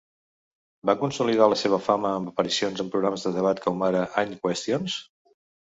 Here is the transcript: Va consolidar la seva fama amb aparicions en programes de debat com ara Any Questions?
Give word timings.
Va 0.89 0.95
consolidar 1.01 1.49
la 1.51 1.59
seva 1.65 1.79
fama 1.89 2.13
amb 2.21 2.33
aparicions 2.33 2.83
en 2.85 2.91
programes 2.97 3.27
de 3.29 3.35
debat 3.39 3.63
com 3.69 3.87
ara 3.91 4.05
Any 4.25 4.37
Questions? 4.49 5.03